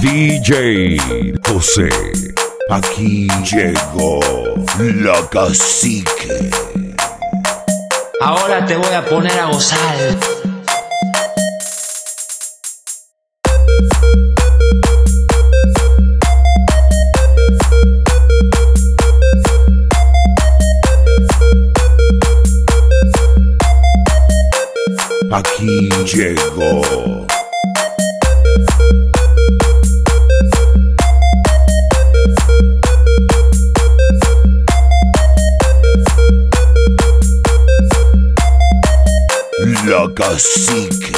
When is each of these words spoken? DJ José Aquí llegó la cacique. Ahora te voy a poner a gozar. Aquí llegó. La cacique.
DJ 0.00 1.34
José 1.46 1.88
Aquí 2.70 3.26
llegó 3.50 4.20
la 4.78 5.26
cacique. 5.30 6.50
Ahora 8.20 8.64
te 8.66 8.76
voy 8.76 8.92
a 8.92 9.04
poner 9.06 9.38
a 9.38 9.46
gozar. 9.46 9.78
Aquí 25.30 25.90
llegó. 26.06 27.26
La 39.86 40.08
cacique. 40.14 41.12